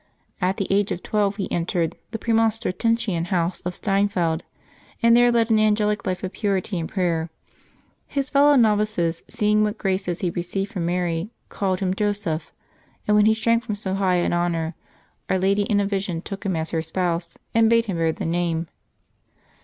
[0.41, 4.43] At the age of twelve he entered the Premonstratensian house at Steinfeld,
[5.03, 7.29] and there led an angelic life of purity and prayer.
[8.07, 12.51] His fellow novices, seeing what graces he received from Mary, called him Joseph;
[13.07, 14.73] and when he shrank from so high an honor,
[15.29, 18.25] Our Lady in a vision took him as her spouse, and bade him bear the
[18.25, 18.69] name.